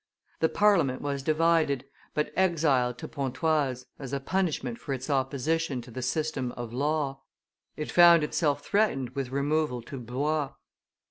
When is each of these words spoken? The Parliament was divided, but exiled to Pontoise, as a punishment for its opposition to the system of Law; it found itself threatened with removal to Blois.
The 0.39 0.49
Parliament 0.49 1.03
was 1.03 1.21
divided, 1.21 1.85
but 2.15 2.33
exiled 2.35 2.97
to 2.97 3.07
Pontoise, 3.07 3.85
as 3.99 4.13
a 4.13 4.19
punishment 4.19 4.79
for 4.79 4.93
its 4.95 5.11
opposition 5.11 5.79
to 5.83 5.91
the 5.91 6.01
system 6.01 6.53
of 6.53 6.73
Law; 6.73 7.21
it 7.77 7.91
found 7.91 8.23
itself 8.23 8.65
threatened 8.65 9.11
with 9.11 9.29
removal 9.29 9.83
to 9.83 9.99
Blois. 9.99 10.53